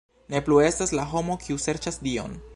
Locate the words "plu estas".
0.47-0.95